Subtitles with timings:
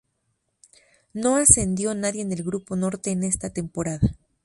[1.13, 4.15] No ascendió nadie del grupo Norte en esa temporada.